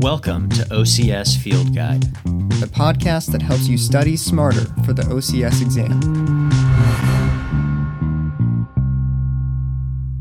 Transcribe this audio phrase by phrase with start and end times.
[0.00, 2.02] Welcome to OCS Field Guide,
[2.60, 6.00] the podcast that helps you study smarter for the OCS exam.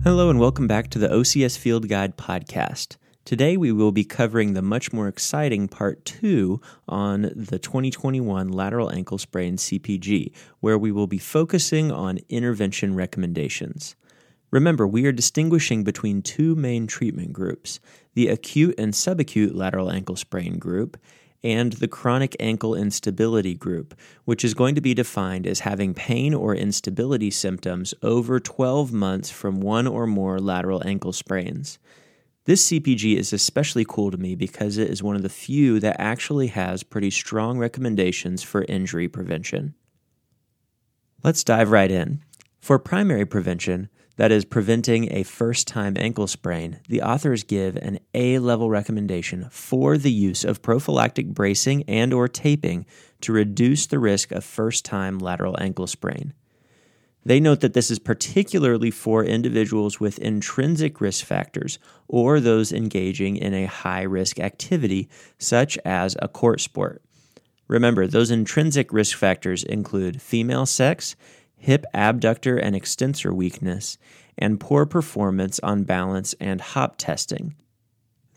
[0.04, 2.98] Hello, and welcome back to the OCS Field Guide podcast.
[3.24, 8.92] Today, we will be covering the much more exciting part two on the 2021 lateral
[8.92, 13.96] ankle sprain CPG, where we will be focusing on intervention recommendations.
[14.50, 17.82] Remember, we are distinguishing between two main treatment groups
[18.18, 20.98] the acute and subacute lateral ankle sprain group,
[21.44, 23.94] and the chronic ankle instability group,
[24.26, 29.30] which is going to be defined as having pain or instability symptoms over 12 months
[29.30, 31.78] from one or more lateral ankle sprains.
[32.46, 36.02] This CPG is especially cool to me because it is one of the few that
[36.02, 39.76] actually has pretty strong recommendations for injury prevention.
[41.24, 42.24] Let's dive right in.
[42.62, 48.00] For primary prevention, that is preventing a first time ankle sprain, the authors give an
[48.14, 52.86] A level recommendation for the use of prophylactic bracing and or taping
[53.22, 56.34] to reduce the risk of first time lateral ankle sprain.
[57.24, 61.78] They note that this is particularly for individuals with intrinsic risk factors
[62.08, 67.02] or those engaging in a high risk activity such as a court sport.
[67.68, 71.18] Remember, those intrinsic risk factors include female sex,
[71.58, 73.98] hip abductor and extensor weakness,
[74.38, 77.56] and poor performance on balance and hop testing.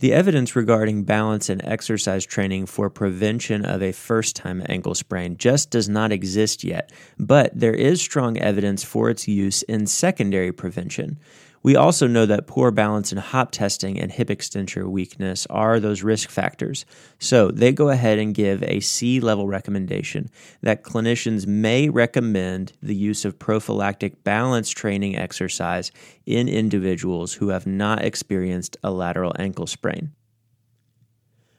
[0.00, 5.36] The evidence regarding balance and exercise training for prevention of a first time ankle sprain
[5.36, 10.52] just does not exist yet, but there is strong evidence for its use in secondary
[10.52, 11.18] prevention.
[11.62, 16.02] We also know that poor balance and hop testing and hip extensor weakness are those
[16.02, 16.86] risk factors.
[17.18, 20.30] So they go ahead and give a C level recommendation
[20.62, 25.92] that clinicians may recommend the use of prophylactic balance training exercise
[26.24, 30.12] in individuals who have not experienced a lateral ankle sprain.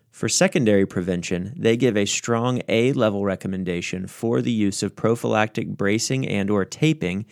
[0.10, 5.70] For secondary prevention, they give a strong A level recommendation for the use of prophylactic
[5.70, 7.26] bracing and or taping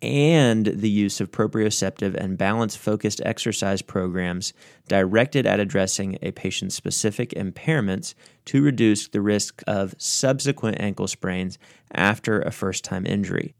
[0.00, 4.52] and the use of proprioceptive and balance focused exercise programs
[4.86, 8.14] directed at addressing a patient's specific impairments
[8.44, 11.58] to reduce the risk of subsequent ankle sprains
[11.92, 13.54] after a first time injury.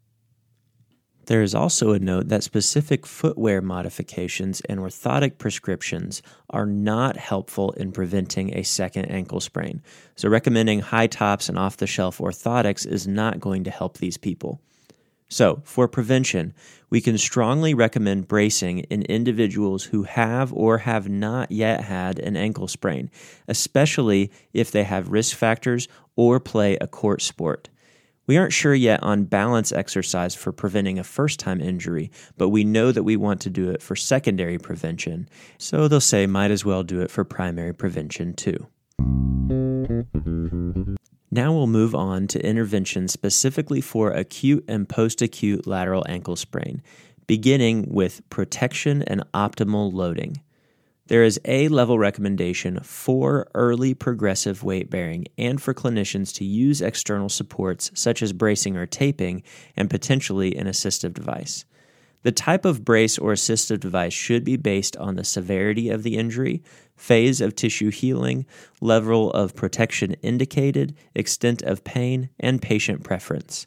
[1.27, 7.73] There is also a note that specific footwear modifications and orthotic prescriptions are not helpful
[7.73, 9.83] in preventing a second ankle sprain.
[10.17, 14.17] So, recommending high tops and off the shelf orthotics is not going to help these
[14.17, 14.63] people.
[15.29, 16.55] So, for prevention,
[16.89, 22.37] we can strongly recommend bracing in individuals who have or have not yet had an
[22.37, 23.11] ankle sprain,
[23.47, 25.87] especially if they have risk factors
[26.17, 27.69] or play a court sport.
[28.27, 32.65] We aren't sure yet on balance exercise for preventing a first time injury, but we
[32.65, 35.29] know that we want to do it for secondary prevention,
[35.59, 38.67] so they'll say might as well do it for primary prevention too.
[41.39, 46.83] Now we'll move on to intervention specifically for acute and post acute lateral ankle sprain,
[47.29, 50.43] beginning with protection and optimal loading.
[51.07, 56.83] There is a level recommendation for early progressive weight bearing and for clinicians to use
[56.83, 59.45] external supports such as bracing or taping
[59.77, 61.65] and potentially an assistive device.
[62.23, 66.17] The type of brace or assistive device should be based on the severity of the
[66.17, 66.63] injury,
[66.97, 68.45] phase of tissue healing,
[68.81, 73.67] level of protection indicated, extent of pain, and patient preference.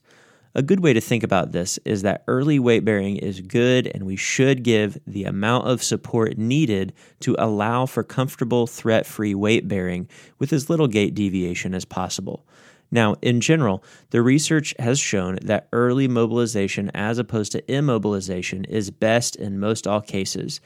[0.53, 4.05] A good way to think about this is that early weight bearing is good and
[4.05, 6.91] we should give the amount of support needed
[7.21, 12.45] to allow for comfortable, threat free weight bearing with as little gait deviation as possible.
[12.91, 18.91] Now, in general, the research has shown that early mobilization as opposed to immobilization is
[18.91, 20.59] best in most all cases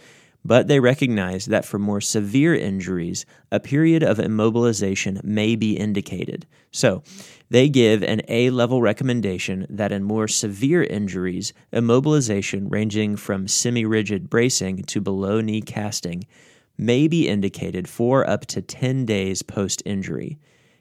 [0.46, 6.46] but they recognize that for more severe injuries, a period of immobilization may be indicated.
[6.72, 7.02] So,
[7.50, 13.86] they give an A level recommendation that in more severe injuries, immobilization ranging from semi
[13.86, 16.26] rigid bracing to below knee casting
[16.78, 20.38] may be indicated for up to 10 days post injury.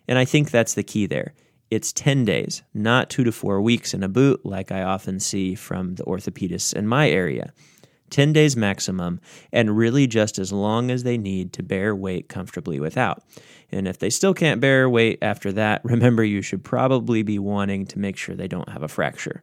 [0.07, 1.35] And I think that's the key there.
[1.71, 5.55] It's 10 days, not two to four weeks in a boot like I often see
[5.55, 7.53] from the orthopedists in my area.
[8.11, 9.21] 10 days maximum,
[9.53, 13.25] and really just as long as they need to bear weight comfortably without.
[13.73, 17.87] And if they still can't bear weight after that, remember you should probably be wanting
[17.87, 19.43] to make sure they don't have a fracture.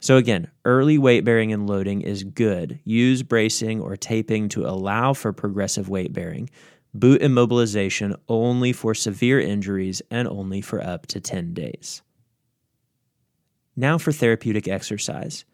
[0.00, 2.78] So, again, early weight bearing and loading is good.
[2.84, 6.50] Use bracing or taping to allow for progressive weight bearing.
[6.94, 12.02] Boot immobilization only for severe injuries and only for up to 10 days.
[13.76, 15.44] Now for therapeutic exercise.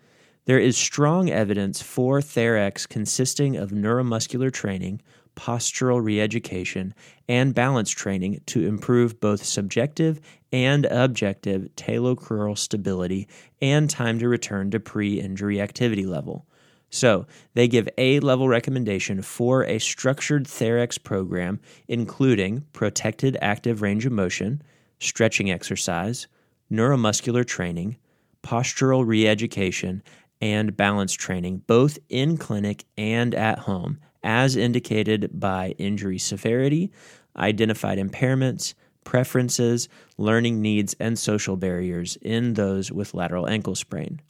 [0.47, 5.01] There is strong evidence for TheraX consisting of neuromuscular training,
[5.37, 6.93] postural reeducation,
[7.29, 10.21] and balance training to improve both subjective
[10.53, 13.27] and objective talocrural stability
[13.61, 16.47] and time to return to pre injury activity level.
[16.95, 21.59] So, they give A level recommendation for a structured Therex program,
[21.89, 24.63] including protected active range of motion,
[25.01, 26.29] stretching exercise,
[26.71, 27.97] neuromuscular training,
[28.45, 30.03] postural reeducation,
[30.41, 36.93] and balance training, both in clinic and at home, as indicated by injury severity,
[37.37, 44.21] identified impairments, preferences, learning needs, and social barriers in those with lateral ankle sprain.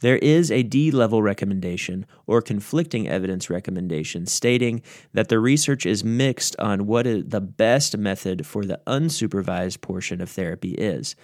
[0.00, 4.82] There is a D level recommendation or conflicting evidence recommendation stating
[5.14, 10.28] that the research is mixed on what the best method for the unsupervised portion of
[10.28, 11.16] therapy is,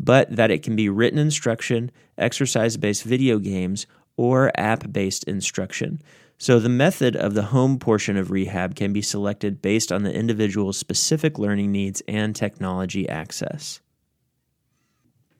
[0.00, 3.86] but that it can be written instruction, exercise based video games,
[4.16, 6.00] or app based instruction.
[6.38, 10.12] So, the method of the home portion of rehab can be selected based on the
[10.12, 13.80] individual's specific learning needs and technology access.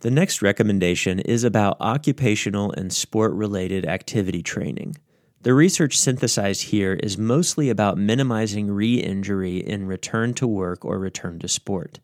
[0.05, 4.99] The next recommendation is about occupational and sport related activity training.
[5.41, 10.99] The research synthesized here is mostly about minimizing re injury in return to work or
[10.99, 12.01] return to sport.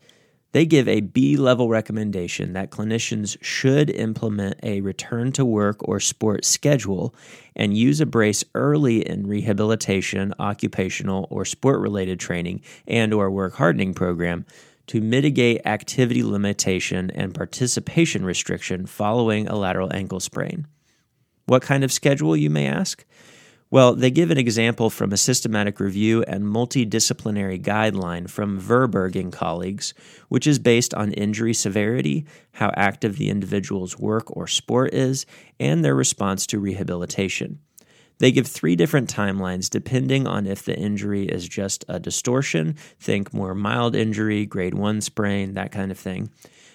[0.53, 6.01] They give a B level recommendation that clinicians should implement a return to work or
[6.01, 7.15] sport schedule
[7.55, 13.57] and use a brace early in rehabilitation, occupational or sport related training and or work
[13.57, 14.47] hardening program
[14.91, 20.67] to mitigate activity limitation and participation restriction following a lateral ankle sprain.
[21.47, 23.05] What kind of schedule, you may ask?
[23.71, 29.33] Well, they give an example from a systematic review and multidisciplinary guideline from Vuurberg and
[29.33, 29.95] colleagues,
[30.29, 35.25] which is based on injury severity, how active the individual's work or sport is,
[35.61, 37.61] and their response to rehabilitation.
[38.21, 43.33] They give three different timelines depending on if the injury is just a distortion, think
[43.33, 46.31] more mild injury, grade 1 sprain, that kind of thing,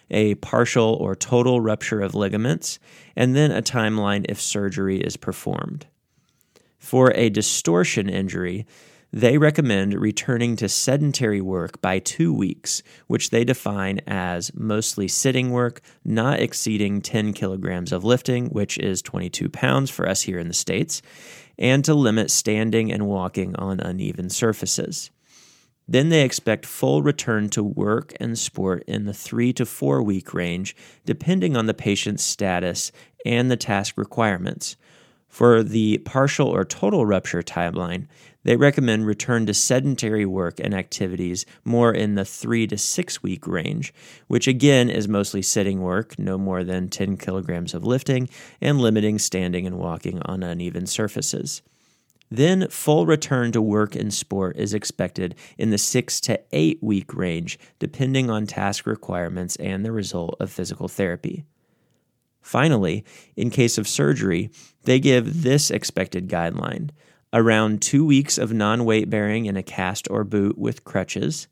[0.09, 2.79] a partial or total rupture of ligaments,
[3.15, 5.85] and then a timeline if surgery is performed.
[6.79, 8.65] For a distortion injury,
[9.15, 15.51] they recommend returning to sedentary work by two weeks, which they define as mostly sitting
[15.51, 20.49] work, not exceeding 10 kilograms of lifting, which is 22 pounds for us here in
[20.49, 21.01] the States,
[21.57, 25.11] and to limit standing and walking on uneven surfaces.
[25.87, 30.33] Then they expect full return to work and sport in the three to four week
[30.33, 30.75] range,
[31.05, 32.91] depending on the patient's status
[33.25, 34.75] and the task requirements.
[35.29, 38.07] For the partial or total rupture timeline,
[38.45, 43.47] they recommend return to sedentary work and activities more in the three to six week
[43.47, 43.91] range,
[44.27, 48.29] which again is mostly sitting work, no more than 10 kilograms of lifting,
[48.61, 51.63] and limiting standing and walking on uneven surfaces.
[52.29, 57.15] Then, full return to work and sport is expected in the six to eight week
[57.15, 61.45] range, depending on task requirements and the result of physical therapy.
[62.41, 63.03] Finally,
[63.35, 64.51] in case of surgery,
[64.83, 66.91] they give this expected guideline
[67.35, 71.47] around two weeks of non weight bearing in a cast or boot with crutches.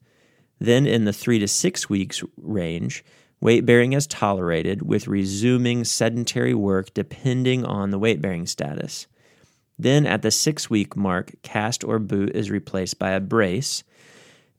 [0.57, 3.03] Then, in the three to six weeks range,
[3.41, 9.07] weight bearing is tolerated with resuming sedentary work depending on the weight bearing status.
[9.77, 13.83] Then, at the six week mark, cast or boot is replaced by a brace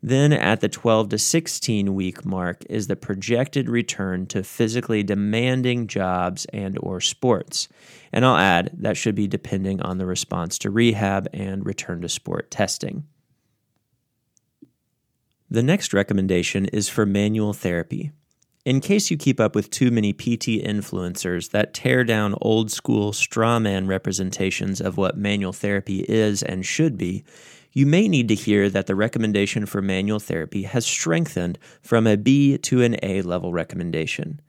[0.07, 5.87] then at the 12 to 16 week mark is the projected return to physically demanding
[5.87, 7.69] jobs and or sports.
[8.13, 12.11] And I'll add that should be depending on the response to rehab and return to
[12.11, 13.05] sport testing.
[15.51, 18.13] The next recommendation is for manual therapy.
[18.67, 23.15] In case you keep up with too many PT influencers that tear down old school
[23.15, 27.25] straw man representations of what manual therapy is and should be,
[27.75, 32.17] you may need to hear that the recommendation for manual therapy has strengthened from a
[32.17, 34.41] B to an A level recommendation.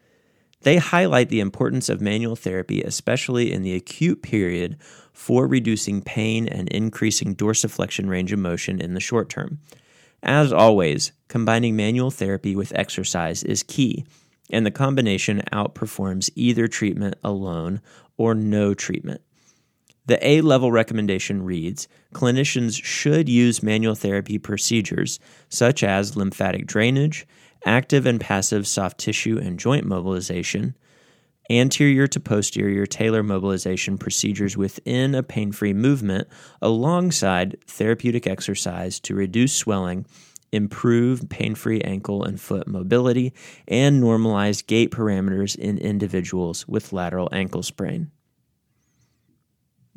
[0.62, 4.78] They highlight the importance of manual therapy, especially in the acute period,
[5.12, 9.60] for reducing pain and increasing dorsiflexion range of motion in the short term.
[10.22, 14.06] As always, combining manual therapy with exercise is key,
[14.52, 17.82] and the combination outperforms either treatment alone
[18.18, 19.22] or no treatment.
[20.08, 25.20] The A level recommendation reads Clinicians should use manual therapy procedures
[25.50, 27.26] such as lymphatic drainage,
[27.66, 30.76] active and passive soft tissue and joint mobilization,
[31.50, 36.28] anterior to posterior talar mobilization procedures within a pain free movement
[36.62, 40.06] alongside therapeutic exercise to reduce swelling,
[40.52, 43.34] improve pain free ankle and foot mobility,
[43.68, 48.12] and normalize gait parameters in individuals with lateral ankle sprain.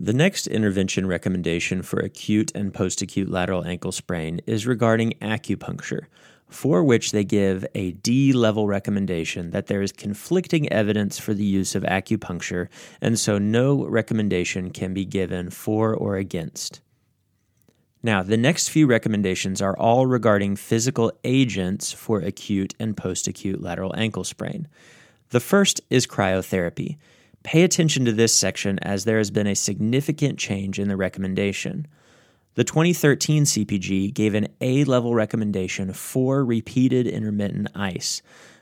[0.00, 6.02] The next intervention recommendation for acute and post acute lateral ankle sprain is regarding acupuncture,
[6.48, 11.44] for which they give a D level recommendation that there is conflicting evidence for the
[11.44, 12.68] use of acupuncture,
[13.00, 16.80] and so no recommendation can be given for or against.
[18.00, 23.60] Now, the next few recommendations are all regarding physical agents for acute and post acute
[23.60, 24.68] lateral ankle sprain.
[25.30, 26.98] The first is cryotherapy.
[27.48, 31.86] Pay attention to this section as there has been a significant change in the recommendation.
[32.56, 38.20] The 2013 CPG gave an A level recommendation for repeated intermittent ice,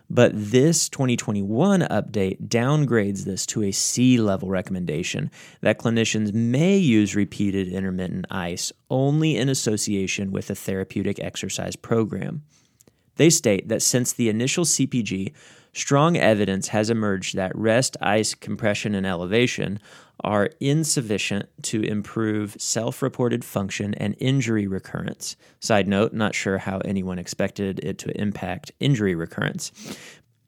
[0.09, 7.16] but this 2021 update downgrades this to a C level recommendation that clinicians may use
[7.16, 12.45] repeated intermittent ice only in association with a therapeutic exercise program.
[13.16, 15.33] They state that since the initial CPG,
[15.76, 19.78] strong evidence has emerged that rest, ice, compression, and elevation
[20.25, 25.37] are insufficient to improve self reported function and injury recurrence.
[25.61, 29.71] Side note, not sure how anyone expected it to impact injury recurrence.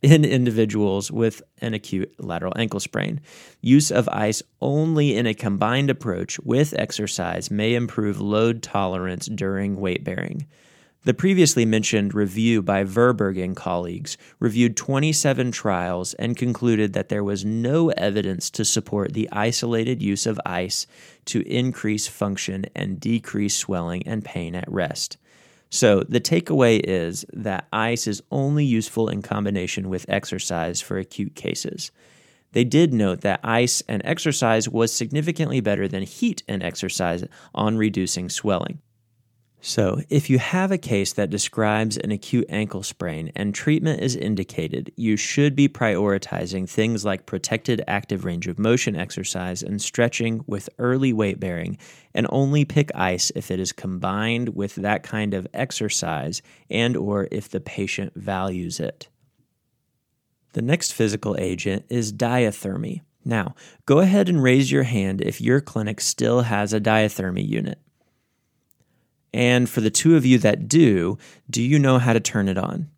[0.01, 3.21] In individuals with an acute lateral ankle sprain,
[3.61, 9.77] use of ice only in a combined approach with exercise may improve load tolerance during
[9.77, 10.47] weight bearing.
[11.09, 17.25] The previously mentioned review by Vuurberg and colleagues reviewed 27 trials and concluded that there
[17.25, 20.87] was no evidence to support the isolated use of ice
[21.25, 25.17] to increase function and decrease swelling and pain at rest.
[25.71, 31.35] So, the takeaway is that ice is only useful in combination with exercise for acute
[31.35, 31.91] cases.
[32.53, 37.25] They did note that ice and exercise was significantly better than heat and exercise
[37.55, 38.83] on reducing swelling.
[39.61, 44.15] So, if you have a case that describes an acute ankle sprain and treatment is
[44.15, 50.45] indicated, you should be prioritizing things like protected active range of motion exercise and stretching
[50.47, 51.77] with early weight bearing,
[52.15, 57.27] and only pick ice if it is combined with that kind of exercise and or
[57.33, 59.09] if the patient values it.
[60.53, 63.01] The next physical agent is diathermy.
[63.25, 67.81] Now, go ahead and raise your hand if your clinic still has a diathermy unit.
[69.33, 71.19] And for the two of you that do,
[71.51, 72.91] do you know how to turn it on?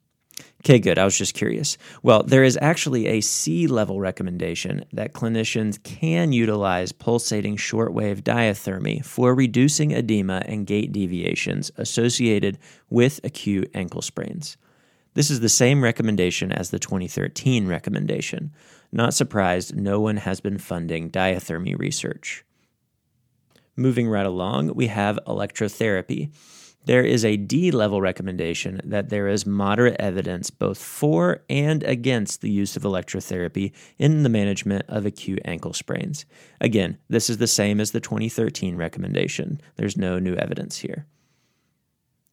[0.63, 0.99] Okay, good.
[0.99, 1.79] I was just curious.
[2.03, 9.03] Well, there is actually a C level recommendation that clinicians can utilize pulsating shortwave diathermy
[9.03, 12.59] for reducing edema and gait deviations associated
[12.91, 14.59] with acute ankle sprains.
[15.15, 18.53] This is the same recommendation as the 2013 recommendation.
[18.93, 22.45] Not surprised, no one has been funding diathermy research.
[23.81, 26.31] Moving right along, we have electrotherapy.
[26.85, 32.43] There is a D level recommendation that there is moderate evidence both for and against
[32.43, 36.27] the use of electrotherapy in the management of acute ankle sprains.
[36.61, 39.63] Again, this is the same as the 2013 recommendation.
[39.77, 41.07] There's no new evidence here.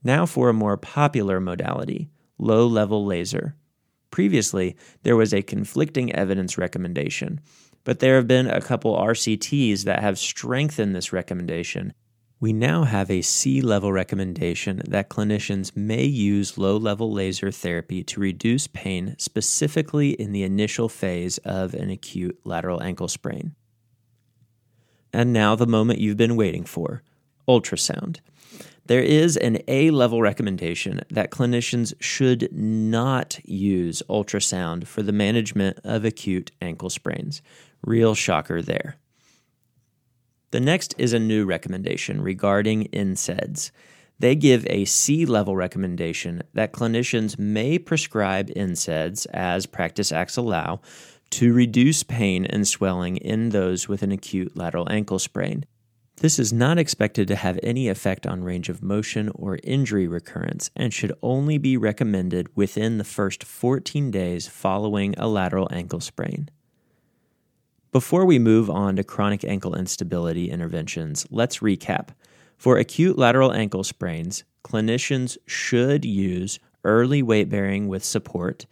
[0.04, 3.56] Now for a more popular modality low level laser.
[4.12, 7.40] Previously, there was a conflicting evidence recommendation
[7.88, 11.94] but there have been a couple RCTs that have strengthened this recommendation.
[12.38, 18.04] We now have a C level recommendation that clinicians may use low level laser therapy
[18.04, 23.56] to reduce pain, specifically in the initial phase of an acute lateral ankle sprain.
[25.14, 27.04] And now, the moment you've been waiting for
[27.48, 28.20] ultrasound.
[28.88, 35.80] There is an A level recommendation that clinicians should not use ultrasound for the management
[35.84, 37.42] of acute ankle sprains.
[37.84, 38.98] Real shocker there.
[40.52, 43.72] The next is a new recommendation regarding NSAIDs.
[44.20, 50.82] They give a C level recommendation that clinicians may prescribe NSAIDs as practice acts allow
[51.32, 55.66] to reduce pain and swelling in those with an acute lateral ankle sprain.
[56.20, 60.72] This is not expected to have any effect on range of motion or injury recurrence
[60.76, 66.50] and should only be recommended within the first 14 days following a lateral ankle sprain.
[67.98, 72.10] Before we move on to chronic ankle instability interventions, let's recap.
[72.56, 78.68] For acute lateral ankle sprains, clinicians should use early weight bearing with support,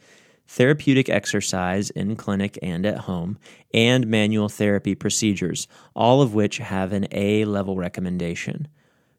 [0.48, 3.40] therapeutic exercise in clinic and at home,
[3.74, 8.68] and manual therapy procedures, all of which have an A level recommendation.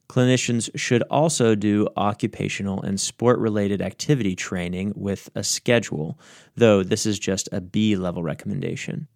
[0.09, 6.17] Clinicians should also do occupational and sport related activity training with a schedule,
[6.55, 9.09] though this is just a B level recommendation.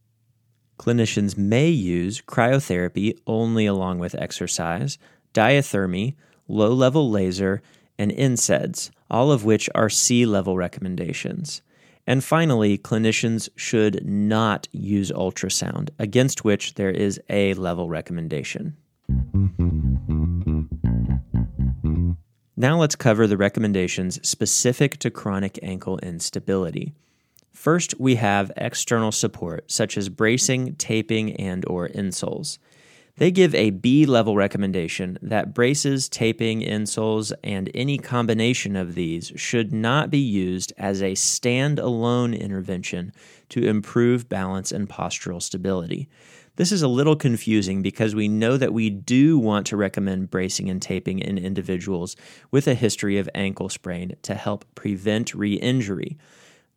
[0.80, 4.96] Clinicians may use cryotherapy only along with exercise,
[5.34, 6.14] diathermy,
[6.49, 7.60] low level laser,
[7.99, 11.60] and NSAIDs, all of which are C level recommendations.
[12.06, 18.78] And finally, clinicians should not use ultrasound, against which there is a level recommendation.
[22.56, 26.94] Now let's cover the recommendations specific to chronic ankle instability.
[27.52, 32.59] First, we have external support such as bracing, taping, and or insoles.
[33.16, 39.30] They give a B level recommendation that braces, taping, insoles, and any combination of these
[39.37, 43.12] should not be used as a stand-alone intervention
[43.50, 46.09] to improve balance and postural stability.
[46.57, 50.71] This is a little confusing because we know that we do want to recommend bracing
[50.71, 52.16] and taping in individuals
[52.50, 56.16] with a history of ankle sprain to help prevent re injury.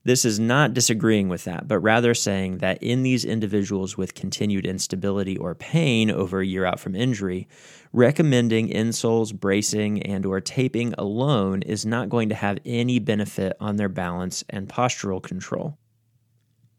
[0.05, 4.65] This is not disagreeing with that, but rather saying that in these individuals with continued
[4.65, 7.47] instability or pain over a year out from injury,
[7.93, 13.77] recommending insoles, bracing, and or taping alone is not going to have any benefit on
[13.77, 15.77] their balance and postural control.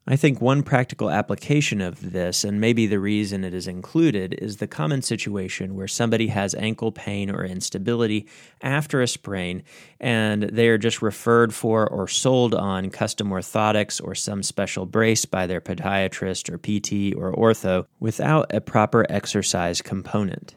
[0.06, 4.58] I think one practical application of this, and maybe the reason it is included, is
[4.58, 8.28] the common situation where somebody has ankle pain or instability
[8.60, 9.62] after a sprain
[9.98, 15.24] and they are just referred for or sold on custom orthotics or some special brace
[15.24, 20.54] by their podiatrist or PT or ortho without a proper exercise component.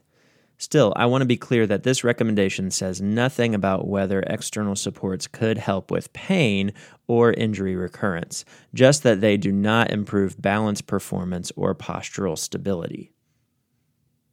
[0.59, 5.27] Still, I want to be clear that this recommendation says nothing about whether external supports
[5.27, 6.73] could help with pain
[7.05, 13.11] or injury recurrence, just that they do not improve balance performance or postural stability.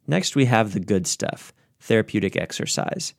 [0.06, 3.12] Next, we have the good stuff therapeutic exercise.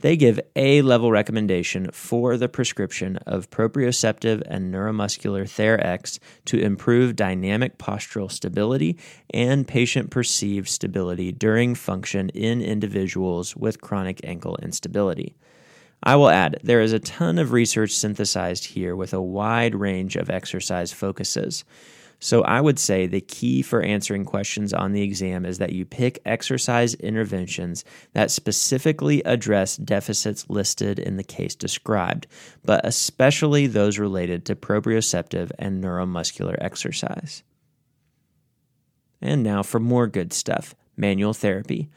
[0.00, 7.16] They give A level recommendation for the prescription of proprioceptive and neuromuscular TheraX to improve
[7.16, 15.36] dynamic postural stability and patient perceived stability during function in individuals with chronic ankle instability.
[16.02, 20.16] I will add, there is a ton of research synthesized here with a wide range
[20.16, 21.62] of exercise focuses.
[22.20, 25.86] So I would say the key for answering questions on the exam is that you
[25.86, 32.26] pick exercise interventions that specifically address deficits listed in the case described,
[32.62, 37.42] but especially those related to proprioceptive and neuromuscular exercise.
[39.22, 41.88] And now for more good stuff manual therapy.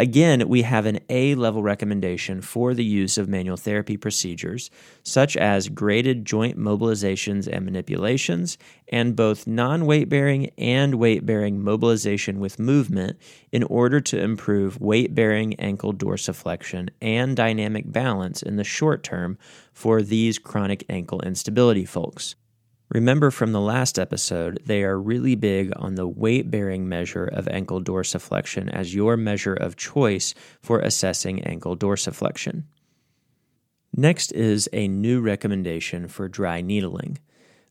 [0.00, 4.70] Again, we have an A level recommendation for the use of manual therapy procedures,
[5.02, 8.56] such as graded joint mobilizations and manipulations,
[8.88, 13.18] and both non weight bearing and weight bearing mobilization with movement
[13.52, 19.36] in order to improve weight bearing ankle dorsiflexion and dynamic balance in the short term
[19.74, 22.36] for these chronic ankle instability folks.
[22.92, 27.46] Remember from the last episode, they are really big on the weight bearing measure of
[27.46, 32.64] ankle dorsiflexion as your measure of choice for assessing ankle dorsiflexion.
[33.96, 37.18] Next is a new recommendation for dry needling.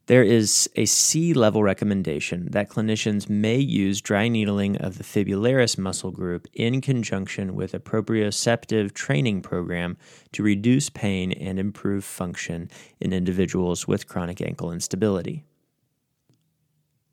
[0.10, 5.78] There is a C level recommendation that clinicians may use dry needling of the fibularis
[5.78, 9.98] muscle group in conjunction with a proprioceptive training program
[10.32, 15.46] to reduce pain and improve function in individuals with chronic ankle instability.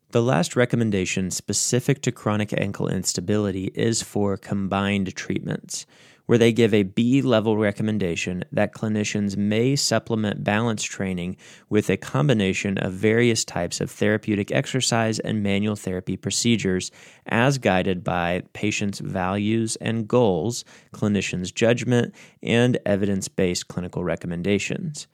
[0.09, 5.85] The last recommendation specific to chronic ankle instability is for combined treatments
[6.27, 11.35] where they give a B level recommendation that clinicians may supplement balance training
[11.69, 16.91] with a combination of various types of therapeutic exercise and manual therapy procedures
[17.25, 20.63] as guided by patients' values and goals,
[20.93, 22.13] clinicians' judgment,
[22.43, 25.07] and evidence based clinical recommendations.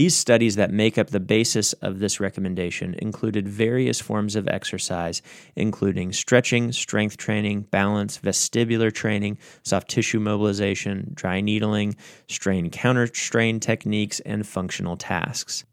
[0.00, 5.20] These studies that make up the basis of this recommendation included various forms of exercise,
[5.56, 11.96] including stretching, strength training, balance, vestibular training, soft tissue mobilization, dry needling,
[12.28, 15.64] strain counter strain techniques, and functional tasks.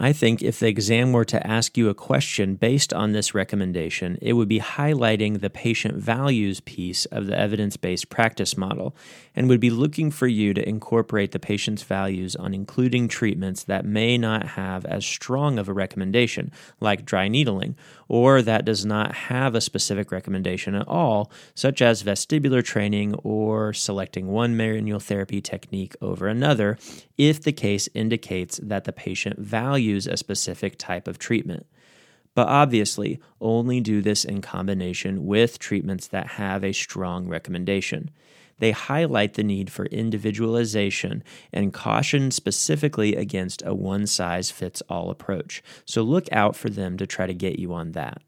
[0.00, 4.16] I think if the exam were to ask you a question based on this recommendation,
[4.22, 8.94] it would be highlighting the patient values piece of the evidence based practice model
[9.34, 13.84] and would be looking for you to incorporate the patient's values on including treatments that
[13.84, 17.74] may not have as strong of a recommendation, like dry needling,
[18.06, 23.72] or that does not have a specific recommendation at all, such as vestibular training or
[23.72, 26.78] selecting one manual therapy technique over another,
[27.16, 31.66] if the case indicates that the patient values use a specific type of treatment.
[32.34, 38.10] But obviously, only do this in combination with treatments that have a strong recommendation.
[38.58, 41.22] They highlight the need for individualization
[41.52, 45.62] and caution specifically against a one size fits all approach.
[45.84, 48.22] So look out for them to try to get you on that.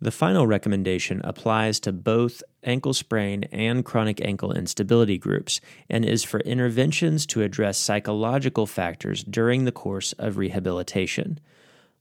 [0.00, 6.22] The final recommendation applies to both ankle sprain and chronic ankle instability groups and is
[6.22, 11.40] for interventions to address psychological factors during the course of rehabilitation.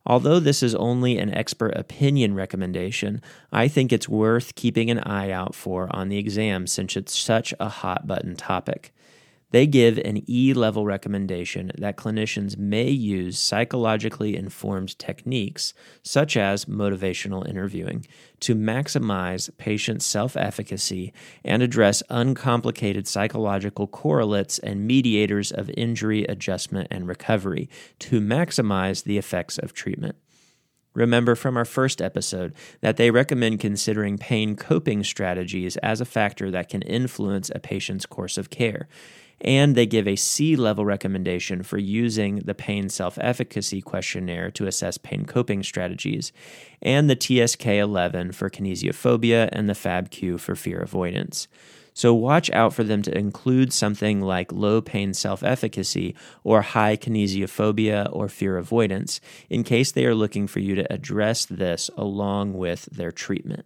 [0.05, 5.31] Although this is only an expert opinion recommendation, I think it's worth keeping an eye
[5.31, 8.93] out for on the exam since it's such a hot button topic.
[9.51, 16.65] They give an E level recommendation that clinicians may use psychologically informed techniques, such as
[16.65, 18.05] motivational interviewing,
[18.41, 21.13] to maximize patient self efficacy
[21.45, 29.17] and address uncomplicated psychological correlates and mediators of injury adjustment and recovery to maximize the
[29.17, 30.17] effects of treatment.
[30.93, 36.51] Remember from our first episode that they recommend considering pain coping strategies as a factor
[36.51, 38.89] that can influence a patient's course of care
[39.41, 44.67] and they give a C level recommendation for using the pain self efficacy questionnaire to
[44.67, 46.31] assess pain coping strategies,
[46.81, 51.47] and the TSK 11 for kinesiophobia and the FAB-Q for fear avoidance.
[51.97, 56.95] So watch out for them to include something like low pain self efficacy or high
[56.95, 59.19] kinesiophobia or fear avoidance
[59.49, 63.65] in case they are looking for you to address this along with their treatment.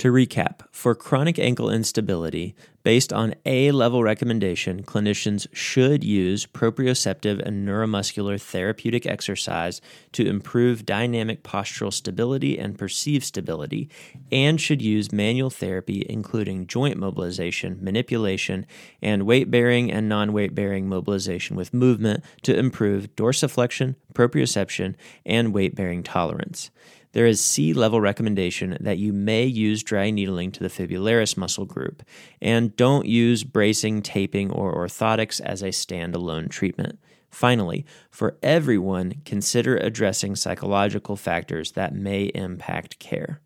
[0.00, 7.40] To recap, for chronic ankle instability, based on A level recommendation, clinicians should use proprioceptive
[7.40, 9.80] and neuromuscular therapeutic exercise
[10.12, 13.88] to improve dynamic postural stability and perceived stability,
[14.30, 18.66] and should use manual therapy, including joint mobilization, manipulation,
[19.00, 25.54] and weight bearing and non weight bearing mobilization with movement to improve dorsiflexion, proprioception, and
[25.54, 26.70] weight bearing tolerance
[27.16, 31.64] there is C level recommendation that you may use dry needling to the fibularis muscle
[31.64, 32.02] group,
[32.42, 36.98] and don't use bracing, taping, or orthotics as a standalone treatment.
[37.30, 43.40] Finally, for everyone, consider addressing psychological factors that may impact care.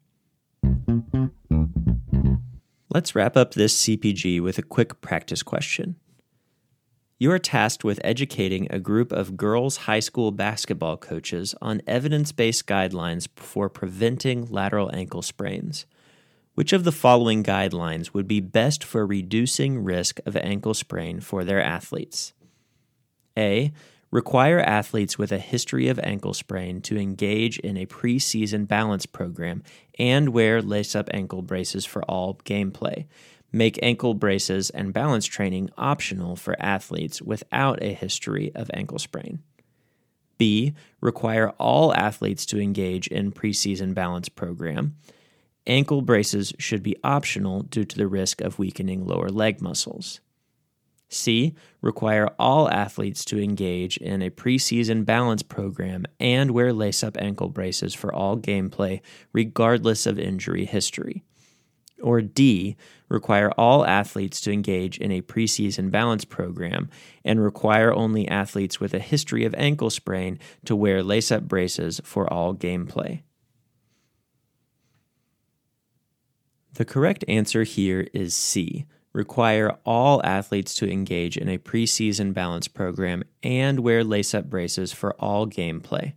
[2.92, 5.94] Let's wrap up this CPG with a quick practice question.
[7.20, 12.32] You are tasked with educating a group of girls' high school basketball coaches on evidence
[12.32, 15.84] based guidelines for preventing lateral ankle sprains.
[16.54, 21.44] Which of the following guidelines would be best for reducing risk of ankle sprain for
[21.44, 22.32] their athletes?
[23.36, 23.70] A.
[24.10, 29.62] Require athletes with a history of ankle sprain to engage in a preseason balance program
[29.98, 33.04] and wear lace up ankle braces for all gameplay
[33.52, 39.42] make ankle braces and balance training optional for athletes without a history of ankle sprain.
[40.38, 40.72] B.
[41.00, 44.96] Require all athletes to engage in preseason balance program.
[45.66, 50.20] Ankle braces should be optional due to the risk of weakening lower leg muscles.
[51.10, 51.54] C.
[51.82, 57.48] Require all athletes to engage in a preseason balance program and wear lace up ankle
[57.48, 59.00] braces for all gameplay,
[59.32, 61.24] regardless of injury history.
[62.02, 62.76] Or D,
[63.08, 66.88] require all athletes to engage in a preseason balance program
[67.24, 72.00] and require only athletes with a history of ankle sprain to wear lace up braces
[72.04, 73.22] for all gameplay.
[76.74, 78.86] The correct answer here is C.
[79.12, 84.92] Require all athletes to engage in a preseason balance program and wear lace up braces
[84.92, 86.14] for all gameplay.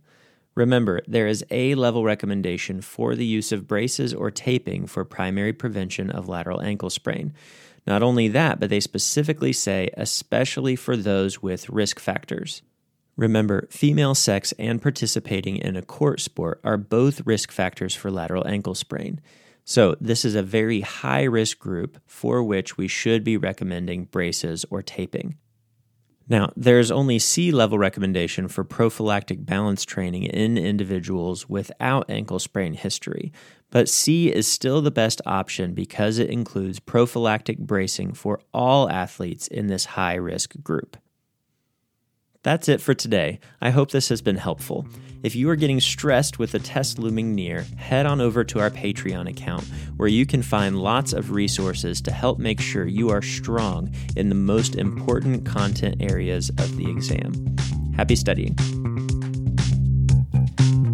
[0.54, 5.52] Remember, there is a level recommendation for the use of braces or taping for primary
[5.52, 7.34] prevention of lateral ankle sprain.
[7.86, 12.62] Not only that, but they specifically say, especially for those with risk factors.
[13.16, 18.46] Remember, female sex and participating in a court sport are both risk factors for lateral
[18.46, 19.20] ankle sprain.
[19.64, 24.64] So, this is a very high risk group for which we should be recommending braces
[24.70, 25.36] or taping.
[26.28, 32.72] Now, there's only C level recommendation for prophylactic balance training in individuals without ankle sprain
[32.74, 33.32] history,
[33.70, 39.48] but C is still the best option because it includes prophylactic bracing for all athletes
[39.48, 40.96] in this high risk group.
[42.44, 43.40] That's it for today.
[43.62, 44.86] I hope this has been helpful.
[45.22, 48.68] If you are getting stressed with the test looming near, head on over to our
[48.68, 49.64] Patreon account
[49.96, 54.28] where you can find lots of resources to help make sure you are strong in
[54.28, 57.56] the most important content areas of the exam.
[57.96, 58.54] Happy studying.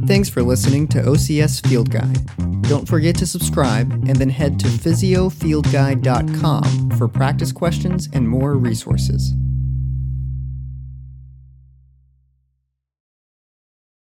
[0.06, 2.24] Thanks for listening to OCS Field Guide.
[2.68, 9.34] Don't forget to subscribe and then head to physiofieldguide.com for practice questions and more resources.